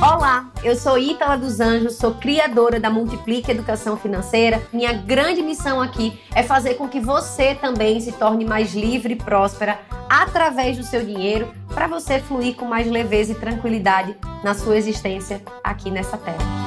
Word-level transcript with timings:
Olá, 0.00 0.48
eu 0.62 0.76
sou 0.76 0.96
Ítala 0.96 1.36
dos 1.36 1.58
Anjos, 1.58 1.96
sou 1.96 2.14
criadora 2.14 2.78
da 2.78 2.88
Multiplique 2.88 3.50
Educação 3.50 3.96
Financeira. 3.96 4.62
Minha 4.72 4.92
grande 4.92 5.42
missão 5.42 5.80
aqui 5.80 6.20
é 6.32 6.44
fazer 6.44 6.74
com 6.74 6.88
que 6.88 7.00
você 7.00 7.56
também 7.56 8.00
se 8.00 8.12
torne 8.12 8.44
mais 8.44 8.74
livre 8.74 9.14
e 9.14 9.16
próspera 9.16 9.80
através 10.08 10.76
do 10.76 10.84
seu 10.84 11.04
dinheiro, 11.04 11.52
para 11.74 11.88
você 11.88 12.20
fluir 12.20 12.54
com 12.54 12.64
mais 12.64 12.88
leveza 12.88 13.32
e 13.32 13.34
tranquilidade 13.34 14.16
na 14.44 14.54
sua 14.54 14.76
existência 14.76 15.42
aqui 15.64 15.90
nessa 15.90 16.16
terra. 16.16 16.61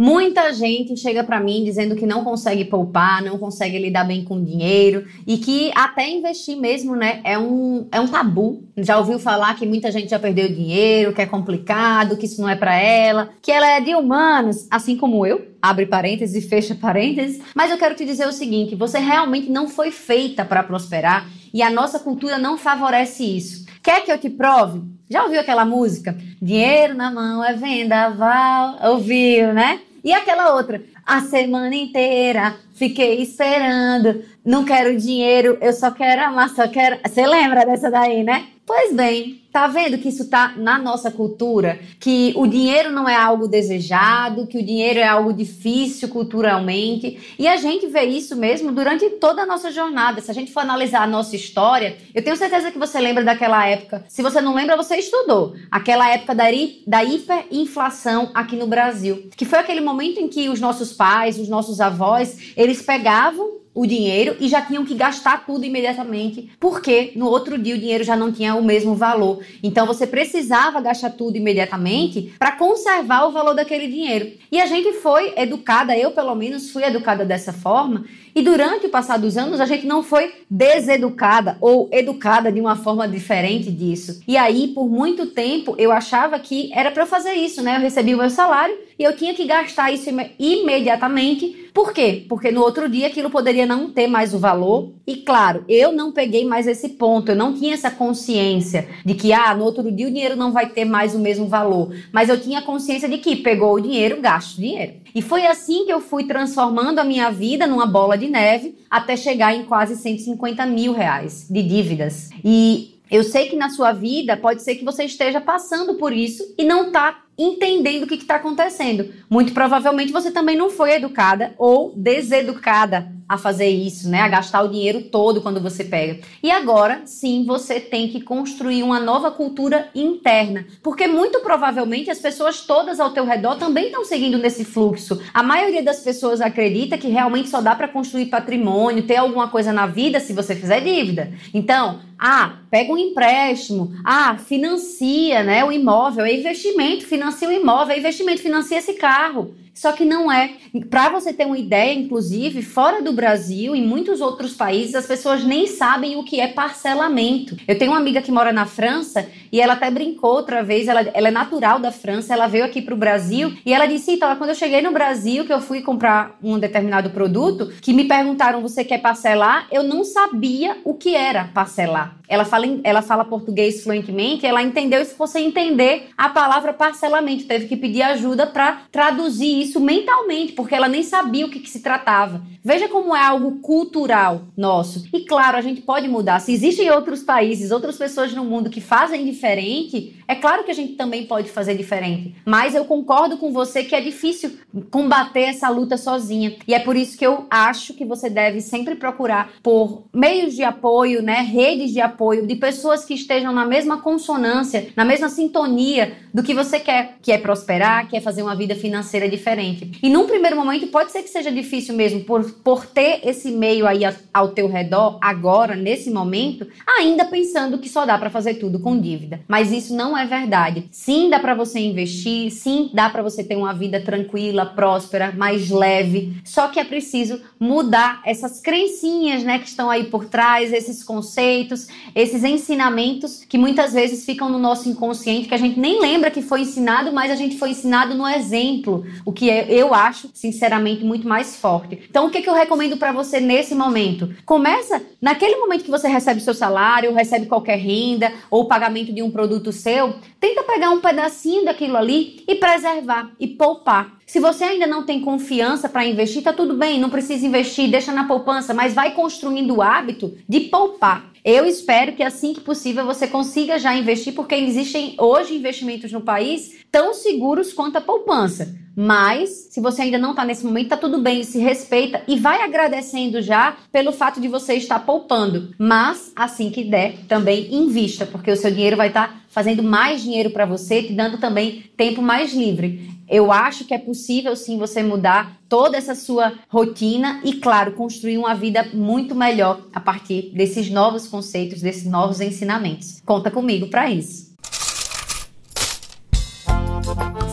Muita 0.00 0.52
gente 0.52 0.96
chega 0.96 1.24
para 1.24 1.40
mim 1.40 1.64
dizendo 1.64 1.96
que 1.96 2.06
não 2.06 2.22
consegue 2.22 2.64
poupar, 2.64 3.20
não 3.20 3.36
consegue 3.36 3.76
lidar 3.80 4.04
bem 4.04 4.22
com 4.22 4.40
dinheiro 4.40 5.04
e 5.26 5.38
que 5.38 5.72
até 5.74 6.08
investir 6.08 6.56
mesmo, 6.56 6.94
né, 6.94 7.20
é 7.24 7.36
um, 7.36 7.88
é 7.90 7.98
um 7.98 8.06
tabu. 8.06 8.62
Já 8.76 8.96
ouviu 8.96 9.18
falar 9.18 9.56
que 9.56 9.66
muita 9.66 9.90
gente 9.90 10.10
já 10.10 10.18
perdeu 10.20 10.48
dinheiro, 10.48 11.12
que 11.12 11.20
é 11.20 11.26
complicado, 11.26 12.16
que 12.16 12.26
isso 12.26 12.40
não 12.40 12.48
é 12.48 12.54
para 12.54 12.76
ela, 12.76 13.30
que 13.42 13.50
ela 13.50 13.66
é 13.72 13.80
de 13.80 13.92
humanos, 13.92 14.68
assim 14.70 14.96
como 14.96 15.26
eu. 15.26 15.48
Abre 15.60 15.84
parênteses 15.84 16.44
e 16.44 16.48
fecha 16.48 16.76
parênteses. 16.76 17.42
Mas 17.52 17.72
eu 17.72 17.76
quero 17.76 17.96
te 17.96 18.04
dizer 18.04 18.28
o 18.28 18.32
seguinte: 18.32 18.76
você 18.76 19.00
realmente 19.00 19.50
não 19.50 19.66
foi 19.66 19.90
feita 19.90 20.44
para 20.44 20.62
prosperar 20.62 21.28
e 21.52 21.60
a 21.60 21.70
nossa 21.70 21.98
cultura 21.98 22.38
não 22.38 22.56
favorece 22.56 23.24
isso. 23.24 23.66
Quer 23.82 24.04
que 24.04 24.12
eu 24.12 24.18
te 24.18 24.30
prove? 24.30 24.82
Já 25.10 25.24
ouviu 25.24 25.40
aquela 25.40 25.64
música? 25.64 26.16
Dinheiro 26.40 26.94
na 26.94 27.10
mão 27.10 27.42
é 27.42 27.54
vendaval. 27.54 28.78
Ouviu, 28.92 29.52
né? 29.52 29.80
E 30.02 30.12
aquela 30.12 30.54
outra, 30.54 30.82
a 31.04 31.20
semana 31.20 31.74
inteira 31.74 32.56
fiquei 32.78 33.20
esperando, 33.20 34.22
não 34.44 34.64
quero 34.64 34.96
dinheiro, 34.96 35.58
eu 35.60 35.72
só 35.72 35.90
quero 35.90 36.22
amar, 36.22 36.48
só 36.50 36.68
quero. 36.68 36.98
Você 37.04 37.26
lembra 37.26 37.66
dessa 37.66 37.90
daí, 37.90 38.22
né? 38.22 38.46
Pois 38.64 38.92
bem, 38.92 39.40
tá 39.50 39.66
vendo 39.66 39.96
que 39.96 40.10
isso 40.10 40.28
tá 40.28 40.52
na 40.54 40.78
nossa 40.78 41.10
cultura? 41.10 41.80
Que 41.98 42.34
o 42.36 42.46
dinheiro 42.46 42.92
não 42.92 43.08
é 43.08 43.16
algo 43.16 43.48
desejado, 43.48 44.46
que 44.46 44.58
o 44.58 44.62
dinheiro 44.62 44.98
é 44.98 45.08
algo 45.08 45.32
difícil 45.32 46.08
culturalmente. 46.10 47.34
E 47.38 47.48
a 47.48 47.56
gente 47.56 47.86
vê 47.86 48.02
isso 48.02 48.36
mesmo 48.36 48.70
durante 48.70 49.08
toda 49.08 49.42
a 49.42 49.46
nossa 49.46 49.70
jornada. 49.70 50.20
Se 50.20 50.30
a 50.30 50.34
gente 50.34 50.52
for 50.52 50.60
analisar 50.60 51.02
a 51.02 51.06
nossa 51.06 51.34
história, 51.34 51.96
eu 52.14 52.22
tenho 52.22 52.36
certeza 52.36 52.70
que 52.70 52.78
você 52.78 53.00
lembra 53.00 53.24
daquela 53.24 53.66
época. 53.66 54.04
Se 54.06 54.22
você 54.22 54.38
não 54.38 54.54
lembra, 54.54 54.76
você 54.76 54.96
estudou. 54.96 55.54
Aquela 55.70 56.10
época 56.10 56.34
da, 56.34 56.44
da 56.86 57.02
hiperinflação 57.02 58.30
aqui 58.34 58.54
no 58.54 58.66
Brasil. 58.66 59.30
Que 59.34 59.46
foi 59.46 59.60
aquele 59.60 59.80
momento 59.80 60.20
em 60.20 60.28
que 60.28 60.50
os 60.50 60.60
nossos 60.60 60.92
pais, 60.92 61.38
os 61.38 61.48
nossos 61.48 61.80
avós, 61.80 62.52
eles 62.68 62.82
pegavam 62.82 63.58
o 63.74 63.86
dinheiro 63.86 64.36
e 64.40 64.48
já 64.48 64.60
tinham 64.60 64.84
que 64.84 64.94
gastar 64.94 65.46
tudo 65.46 65.64
imediatamente, 65.64 66.50
porque 66.58 67.12
no 67.14 67.26
outro 67.26 67.56
dia 67.56 67.76
o 67.76 67.78
dinheiro 67.78 68.02
já 68.02 68.16
não 68.16 68.32
tinha 68.32 68.56
o 68.56 68.62
mesmo 68.62 68.94
valor. 68.94 69.40
Então 69.62 69.86
você 69.86 70.04
precisava 70.06 70.80
gastar 70.80 71.10
tudo 71.10 71.36
imediatamente 71.36 72.34
para 72.38 72.52
conservar 72.52 73.26
o 73.26 73.30
valor 73.30 73.54
daquele 73.54 73.86
dinheiro. 73.86 74.32
E 74.50 74.60
a 74.60 74.66
gente 74.66 74.94
foi 74.94 75.32
educada, 75.36 75.96
eu 75.96 76.10
pelo 76.10 76.34
menos 76.34 76.70
fui 76.70 76.82
educada 76.82 77.24
dessa 77.24 77.52
forma, 77.52 78.04
e 78.38 78.42
durante 78.42 78.86
o 78.86 78.88
passar 78.88 79.18
dos 79.18 79.36
anos, 79.36 79.60
a 79.60 79.66
gente 79.66 79.84
não 79.84 80.00
foi 80.00 80.32
deseducada 80.48 81.58
ou 81.60 81.88
educada 81.90 82.52
de 82.52 82.60
uma 82.60 82.76
forma 82.76 83.08
diferente 83.08 83.68
disso. 83.68 84.20
E 84.28 84.36
aí, 84.36 84.68
por 84.68 84.88
muito 84.88 85.26
tempo, 85.26 85.74
eu 85.76 85.90
achava 85.90 86.38
que 86.38 86.70
era 86.72 86.92
para 86.92 87.04
fazer 87.04 87.32
isso, 87.32 87.60
né? 87.60 87.74
Eu 87.74 87.80
recebia 87.80 88.14
o 88.14 88.18
meu 88.18 88.30
salário 88.30 88.76
e 88.96 89.02
eu 89.02 89.16
tinha 89.16 89.34
que 89.34 89.44
gastar 89.44 89.92
isso 89.92 90.08
imediatamente. 90.38 91.68
Por 91.74 91.92
quê? 91.92 92.24
Porque 92.28 92.50
no 92.52 92.62
outro 92.62 92.88
dia 92.88 93.08
aquilo 93.08 93.28
poderia 93.28 93.66
não 93.66 93.90
ter 93.90 94.06
mais 94.06 94.32
o 94.32 94.38
valor. 94.38 94.92
E 95.06 95.16
claro, 95.16 95.64
eu 95.68 95.90
não 95.90 96.12
peguei 96.12 96.44
mais 96.44 96.66
esse 96.66 96.90
ponto, 96.90 97.30
eu 97.30 97.36
não 97.36 97.54
tinha 97.54 97.74
essa 97.74 97.90
consciência 97.90 98.88
de 99.04 99.14
que, 99.14 99.32
ah, 99.32 99.54
no 99.54 99.64
outro 99.64 99.90
dia 99.90 100.06
o 100.06 100.10
dinheiro 100.10 100.36
não 100.36 100.52
vai 100.52 100.68
ter 100.68 100.84
mais 100.84 101.14
o 101.14 101.18
mesmo 101.18 101.46
valor. 101.46 101.92
Mas 102.12 102.28
eu 102.28 102.40
tinha 102.40 102.62
consciência 102.62 103.08
de 103.08 103.18
que 103.18 103.36
pegou 103.36 103.74
o 103.74 103.80
dinheiro, 103.80 104.20
gasto 104.20 104.58
o 104.58 104.60
dinheiro. 104.60 104.94
E 105.14 105.22
foi 105.22 105.46
assim 105.46 105.86
que 105.86 105.92
eu 105.92 106.00
fui 106.00 106.24
transformando 106.24 106.98
a 106.98 107.04
minha 107.04 107.30
vida 107.30 107.66
numa 107.66 107.86
bola 107.86 108.18
de 108.18 108.27
neve 108.28 108.76
até 108.90 109.16
chegar 109.16 109.54
em 109.54 109.64
quase 109.64 109.96
150 109.96 110.64
mil 110.66 110.92
reais 110.92 111.46
de 111.50 111.62
dívidas. 111.62 112.30
E 112.44 113.00
eu 113.10 113.24
sei 113.24 113.48
que 113.48 113.56
na 113.56 113.70
sua 113.70 113.92
vida 113.92 114.36
pode 114.36 114.62
ser 114.62 114.74
que 114.74 114.84
você 114.84 115.04
esteja 115.04 115.40
passando 115.40 115.94
por 115.94 116.12
isso 116.12 116.54
e 116.58 116.64
não 116.64 116.88
está 116.88 117.24
entendendo 117.38 118.02
o 118.02 118.06
que 118.06 118.14
está 118.14 118.36
acontecendo. 118.36 119.12
Muito 119.30 119.52
provavelmente 119.52 120.12
você 120.12 120.30
também 120.30 120.56
não 120.56 120.70
foi 120.70 120.92
educada 120.92 121.54
ou 121.56 121.92
deseducada 121.96 123.17
a 123.28 123.36
fazer 123.36 123.68
isso, 123.68 124.08
né? 124.08 124.20
A 124.20 124.28
gastar 124.28 124.62
o 124.62 124.68
dinheiro 124.68 125.02
todo 125.02 125.42
quando 125.42 125.60
você 125.60 125.84
pega. 125.84 126.20
E 126.42 126.50
agora, 126.50 127.02
sim, 127.04 127.44
você 127.44 127.78
tem 127.78 128.08
que 128.08 128.20
construir 128.20 128.82
uma 128.82 128.98
nova 128.98 129.30
cultura 129.30 129.88
interna, 129.94 130.66
porque 130.82 131.06
muito 131.06 131.40
provavelmente 131.40 132.10
as 132.10 132.18
pessoas 132.18 132.62
todas 132.62 132.98
ao 132.98 133.10
teu 133.10 133.24
redor 133.24 133.56
também 133.56 133.86
estão 133.86 134.04
seguindo 134.04 134.38
nesse 134.38 134.64
fluxo. 134.64 135.20
A 135.34 135.42
maioria 135.42 135.82
das 135.82 136.00
pessoas 136.00 136.40
acredita 136.40 136.96
que 136.96 137.08
realmente 137.08 137.48
só 137.48 137.60
dá 137.60 137.74
para 137.74 137.88
construir 137.88 138.26
patrimônio, 138.26 139.06
ter 139.06 139.16
alguma 139.16 139.48
coisa 139.48 139.72
na 139.72 139.86
vida 139.86 140.20
se 140.20 140.32
você 140.32 140.54
fizer 140.54 140.80
dívida. 140.80 141.32
Então, 141.52 142.00
ah, 142.18 142.58
pega 142.70 142.92
um 142.92 142.98
empréstimo, 142.98 143.92
ah, 144.04 144.36
financia, 144.38 145.42
né, 145.42 145.64
o 145.64 145.70
imóvel, 145.70 146.24
é 146.24 146.34
investimento, 146.34 147.06
financia 147.06 147.48
o 147.48 147.52
imóvel, 147.52 147.94
é 147.94 147.98
investimento, 147.98 148.42
financia 148.42 148.78
esse 148.78 148.94
carro. 148.94 149.54
Só 149.78 149.92
que 149.92 150.04
não 150.04 150.30
é. 150.30 150.54
Para 150.90 151.08
você 151.08 151.32
ter 151.32 151.46
uma 151.46 151.56
ideia, 151.56 151.94
inclusive, 151.94 152.62
fora 152.62 153.00
do 153.00 153.12
Brasil, 153.12 153.76
em 153.76 153.86
muitos 153.86 154.20
outros 154.20 154.52
países, 154.52 154.96
as 154.96 155.06
pessoas 155.06 155.44
nem 155.44 155.68
sabem 155.68 156.16
o 156.16 156.24
que 156.24 156.40
é 156.40 156.48
parcelamento. 156.48 157.56
Eu 157.66 157.78
tenho 157.78 157.92
uma 157.92 158.00
amiga 158.00 158.20
que 158.20 158.32
mora 158.32 158.52
na 158.52 158.66
França 158.66 159.28
e 159.52 159.60
ela 159.60 159.74
até 159.74 159.88
brincou 159.88 160.32
outra 160.32 160.64
vez, 160.64 160.88
ela, 160.88 161.02
ela 161.14 161.28
é 161.28 161.30
natural 161.30 161.78
da 161.78 161.92
França, 161.92 162.34
ela 162.34 162.48
veio 162.48 162.64
aqui 162.64 162.82
para 162.82 162.92
o 162.92 162.96
Brasil 162.96 163.56
e 163.64 163.72
ela 163.72 163.86
disse: 163.86 164.10
então, 164.10 164.34
quando 164.34 164.50
eu 164.50 164.56
cheguei 164.56 164.82
no 164.82 164.90
Brasil, 164.90 165.44
que 165.44 165.52
eu 165.52 165.60
fui 165.60 165.80
comprar 165.80 166.36
um 166.42 166.58
determinado 166.58 167.10
produto, 167.10 167.72
que 167.80 167.92
me 167.92 168.04
perguntaram: 168.04 168.60
você 168.60 168.82
quer 168.82 168.98
parcelar? 168.98 169.68
Eu 169.70 169.84
não 169.84 170.02
sabia 170.02 170.76
o 170.84 170.94
que 170.94 171.14
era 171.14 171.44
parcelar. 171.54 172.16
Ela 172.28 172.44
fala, 172.44 172.66
ela 172.84 173.00
fala 173.00 173.24
português 173.24 173.82
fluentemente, 173.82 174.44
ela 174.44 174.62
entendeu 174.62 175.02
se 175.04 175.14
você 175.16 175.38
entender 175.38 176.10
a 176.16 176.28
palavra 176.28 176.74
parcelamento. 176.74 177.46
Teve 177.46 177.66
que 177.66 177.76
pedir 177.76 178.02
ajuda 178.02 178.46
para 178.46 178.82
traduzir 178.92 179.62
isso 179.62 179.67
mentalmente, 179.76 180.52
porque 180.52 180.74
ela 180.74 180.88
nem 180.88 181.02
sabia 181.02 181.46
o 181.46 181.50
que, 181.50 181.60
que, 181.60 181.70
se 181.70 181.80
tratava. 181.80 182.42
Veja 182.64 182.88
como 182.88 183.14
é 183.14 183.22
algo 183.22 183.60
cultural 183.60 184.46
nosso. 184.56 185.06
E 185.12 185.20
claro, 185.20 185.56
a 185.56 185.60
gente 185.60 185.80
pode 185.80 186.08
mudar. 186.08 186.40
Se 186.40 186.52
existem 186.52 186.90
outros 186.90 187.22
países, 187.22 187.70
outras 187.70 187.96
pessoas 187.96 188.32
no 188.32 188.44
mundo 188.44 188.70
que 188.70 188.80
fazem 188.80 189.24
diferente, 189.24 190.17
é 190.28 190.34
claro 190.34 190.62
que 190.62 190.70
a 190.70 190.74
gente 190.74 190.92
também 190.92 191.24
pode 191.24 191.48
fazer 191.48 191.74
diferente. 191.74 192.34
Mas 192.44 192.74
eu 192.74 192.84
concordo 192.84 193.38
com 193.38 193.50
você 193.50 193.82
que 193.82 193.94
é 193.94 194.00
difícil 194.00 194.58
combater 194.90 195.44
essa 195.44 195.70
luta 195.70 195.96
sozinha. 195.96 196.54
E 196.68 196.74
é 196.74 196.78
por 196.78 196.96
isso 196.96 197.16
que 197.16 197.26
eu 197.26 197.46
acho 197.50 197.94
que 197.94 198.04
você 198.04 198.28
deve 198.28 198.60
sempre 198.60 198.94
procurar 198.94 199.50
por 199.62 200.04
meios 200.12 200.54
de 200.54 200.62
apoio, 200.62 201.22
né, 201.22 201.40
redes 201.40 201.92
de 201.92 202.00
apoio 202.02 202.46
de 202.46 202.56
pessoas 202.56 203.06
que 203.06 203.14
estejam 203.14 203.54
na 203.54 203.64
mesma 203.64 204.02
consonância, 204.02 204.88
na 204.94 205.04
mesma 205.04 205.30
sintonia 205.30 206.12
do 206.34 206.42
que 206.42 206.52
você 206.52 206.78
quer, 206.78 207.16
que 207.22 207.32
é 207.32 207.38
prosperar, 207.38 208.06
que 208.06 208.16
é 208.16 208.20
fazer 208.20 208.42
uma 208.42 208.54
vida 208.54 208.74
financeira 208.74 209.28
diferente. 209.28 209.98
E 210.02 210.10
num 210.10 210.26
primeiro 210.26 210.56
momento 210.56 210.88
pode 210.88 211.10
ser 211.10 211.22
que 211.22 211.30
seja 211.30 211.50
difícil 211.50 211.94
mesmo 211.94 212.24
por, 212.24 212.44
por 212.62 212.84
ter 212.84 213.20
esse 213.24 213.50
meio 213.50 213.86
aí 213.86 214.02
ao 214.34 214.48
teu 214.48 214.68
redor 214.68 215.18
agora, 215.22 215.74
nesse 215.74 216.10
momento, 216.10 216.66
ainda 216.98 217.24
pensando 217.24 217.78
que 217.78 217.88
só 217.88 218.04
dá 218.04 218.18
para 218.18 218.28
fazer 218.28 218.54
tudo 218.54 218.78
com 218.78 219.00
dívida. 219.00 219.40
Mas 219.48 219.72
isso 219.72 219.96
não 219.96 220.17
é 220.22 220.26
verdade. 220.26 220.88
Sim, 220.90 221.30
dá 221.30 221.38
para 221.38 221.54
você 221.54 221.78
investir, 221.80 222.50
sim, 222.50 222.90
dá 222.92 223.08
para 223.10 223.22
você 223.22 223.42
ter 223.44 223.56
uma 223.56 223.72
vida 223.72 224.00
tranquila, 224.00 224.66
próspera, 224.66 225.32
mais 225.32 225.70
leve. 225.70 226.36
Só 226.44 226.68
que 226.68 226.78
é 226.80 226.84
preciso 226.84 227.40
mudar 227.58 228.20
essas 228.24 228.60
crencinhas, 228.60 229.42
né, 229.42 229.58
que 229.58 229.68
estão 229.68 229.90
aí 229.90 230.04
por 230.04 230.26
trás, 230.26 230.72
esses 230.72 231.02
conceitos, 231.02 231.88
esses 232.14 232.44
ensinamentos 232.44 233.44
que 233.48 233.58
muitas 233.58 233.92
vezes 233.92 234.24
ficam 234.24 234.48
no 234.48 234.58
nosso 234.58 234.88
inconsciente, 234.88 235.48
que 235.48 235.54
a 235.54 235.58
gente 235.58 235.78
nem 235.78 236.00
lembra 236.00 236.30
que 236.30 236.42
foi 236.42 236.62
ensinado, 236.62 237.12
mas 237.12 237.30
a 237.30 237.34
gente 237.34 237.58
foi 237.58 237.70
ensinado 237.70 238.14
no 238.14 238.26
exemplo, 238.26 239.04
o 239.24 239.32
que 239.32 239.50
é, 239.50 239.66
eu 239.70 239.94
acho, 239.94 240.30
sinceramente, 240.34 241.04
muito 241.04 241.26
mais 241.26 241.56
forte. 241.56 241.98
Então, 242.08 242.26
o 242.26 242.30
que, 242.30 242.42
que 242.42 242.48
eu 242.48 242.54
recomendo 242.54 242.96
para 242.96 243.12
você 243.12 243.40
nesse 243.40 243.74
momento? 243.74 244.34
Começa 244.44 245.02
naquele 245.20 245.56
momento 245.56 245.84
que 245.84 245.90
você 245.90 246.08
recebe 246.08 246.40
seu 246.40 246.54
salário, 246.54 247.14
recebe 247.14 247.46
qualquer 247.46 247.78
renda 247.78 248.32
ou 248.50 248.66
pagamento 248.66 249.12
de 249.12 249.22
um 249.22 249.30
produto 249.30 249.72
seu, 249.72 250.07
tenta 250.40 250.62
pegar 250.62 250.90
um 250.90 251.00
pedacinho 251.00 251.64
daquilo 251.64 251.96
ali 251.96 252.44
e 252.46 252.54
preservar 252.54 253.30
e 253.38 253.46
poupar. 253.46 254.18
Se 254.26 254.40
você 254.40 254.64
ainda 254.64 254.86
não 254.86 255.04
tem 255.04 255.20
confiança 255.20 255.88
para 255.88 256.04
investir, 256.04 256.42
tá 256.42 256.52
tudo 256.52 256.74
bem, 256.74 257.00
não 257.00 257.10
precisa 257.10 257.46
investir, 257.46 257.90
deixa 257.90 258.12
na 258.12 258.26
poupança, 258.26 258.74
mas 258.74 258.94
vai 258.94 259.14
construindo 259.14 259.76
o 259.76 259.82
hábito 259.82 260.36
de 260.48 260.60
poupar. 260.60 261.32
Eu 261.44 261.64
espero 261.64 262.12
que 262.12 262.22
assim 262.22 262.52
que 262.52 262.60
possível 262.60 263.06
você 263.06 263.26
consiga 263.26 263.78
já 263.78 263.94
investir, 263.94 264.34
porque 264.34 264.54
existem 264.54 265.14
hoje 265.18 265.56
investimentos 265.56 266.12
no 266.12 266.20
país 266.20 266.84
tão 266.92 267.14
seguros 267.14 267.72
quanto 267.72 267.96
a 267.96 268.02
poupança. 268.02 268.76
Mas, 269.00 269.68
se 269.70 269.80
você 269.80 270.02
ainda 270.02 270.18
não 270.18 270.30
está 270.30 270.44
nesse 270.44 270.66
momento, 270.66 270.88
tá 270.88 270.96
tudo 270.96 271.22
bem, 271.22 271.44
se 271.44 271.60
respeita 271.60 272.20
e 272.26 272.34
vai 272.34 272.62
agradecendo 272.62 273.40
já 273.40 273.76
pelo 273.92 274.10
fato 274.10 274.40
de 274.40 274.48
você 274.48 274.74
estar 274.74 274.98
poupando. 275.06 275.72
Mas, 275.78 276.32
assim 276.34 276.68
que 276.68 276.82
der, 276.82 277.14
também 277.28 277.72
invista, 277.72 278.26
porque 278.26 278.50
o 278.50 278.56
seu 278.56 278.72
dinheiro 278.72 278.96
vai 278.96 279.06
estar 279.06 279.28
tá 279.28 279.34
fazendo 279.50 279.84
mais 279.84 280.20
dinheiro 280.20 280.50
para 280.50 280.66
você, 280.66 281.00
te 281.00 281.12
dando 281.12 281.38
também 281.38 281.84
tempo 281.96 282.20
mais 282.20 282.52
livre. 282.52 283.08
Eu 283.28 283.52
acho 283.52 283.84
que 283.84 283.94
é 283.94 283.98
possível 283.98 284.56
sim 284.56 284.76
você 284.76 285.00
mudar 285.00 285.56
toda 285.68 285.96
essa 285.96 286.16
sua 286.16 286.54
rotina 286.68 287.40
e, 287.44 287.52
claro, 287.52 287.92
construir 287.92 288.36
uma 288.36 288.56
vida 288.56 288.84
muito 288.92 289.32
melhor 289.32 289.80
a 289.94 290.00
partir 290.00 290.50
desses 290.52 290.90
novos 290.90 291.28
conceitos, 291.28 291.80
desses 291.80 292.04
novos 292.04 292.40
ensinamentos. 292.40 293.22
Conta 293.24 293.48
comigo 293.48 293.86
para 293.86 294.10
isso. 294.10 294.48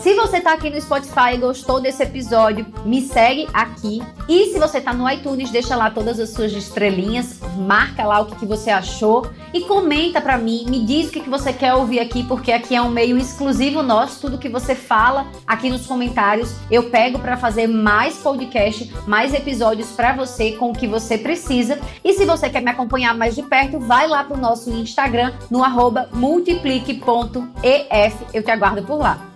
Se 0.06 0.14
você 0.14 0.40
tá 0.40 0.52
aqui 0.52 0.70
no 0.70 0.80
Spotify 0.80 1.34
e 1.34 1.38
gostou 1.38 1.80
desse 1.80 2.00
episódio, 2.00 2.64
me 2.84 3.02
segue 3.02 3.48
aqui. 3.52 4.00
E 4.28 4.52
se 4.52 4.58
você 4.60 4.80
tá 4.80 4.94
no 4.94 5.10
iTunes, 5.10 5.50
deixa 5.50 5.74
lá 5.74 5.90
todas 5.90 6.20
as 6.20 6.30
suas 6.30 6.52
estrelinhas, 6.52 7.40
marca 7.56 8.04
lá 8.04 8.20
o 8.20 8.26
que, 8.26 8.36
que 8.36 8.46
você 8.46 8.70
achou 8.70 9.28
e 9.52 9.62
comenta 9.62 10.20
para 10.20 10.38
mim, 10.38 10.64
me 10.68 10.86
diz 10.86 11.08
o 11.08 11.10
que, 11.10 11.18
que 11.18 11.28
você 11.28 11.52
quer 11.52 11.74
ouvir 11.74 11.98
aqui, 11.98 12.22
porque 12.22 12.52
aqui 12.52 12.76
é 12.76 12.80
um 12.80 12.88
meio 12.88 13.18
exclusivo 13.18 13.82
nosso, 13.82 14.20
tudo 14.20 14.38
que 14.38 14.48
você 14.48 14.76
fala 14.76 15.26
aqui 15.44 15.68
nos 15.68 15.88
comentários, 15.88 16.54
eu 16.70 16.84
pego 16.84 17.18
para 17.18 17.36
fazer 17.36 17.66
mais 17.66 18.16
podcast, 18.18 18.94
mais 19.08 19.34
episódios 19.34 19.90
para 19.90 20.12
você 20.12 20.52
com 20.52 20.70
o 20.70 20.72
que 20.72 20.86
você 20.86 21.18
precisa. 21.18 21.80
E 22.04 22.12
se 22.12 22.24
você 22.24 22.48
quer 22.48 22.62
me 22.62 22.70
acompanhar 22.70 23.12
mais 23.12 23.34
de 23.34 23.42
perto, 23.42 23.80
vai 23.80 24.06
lá 24.06 24.22
pro 24.22 24.36
nosso 24.36 24.70
Instagram 24.70 25.32
no 25.50 25.64
multiplique.ef. 26.12 28.16
Eu 28.32 28.44
te 28.44 28.50
aguardo 28.52 28.84
por 28.84 29.00
lá. 29.00 29.34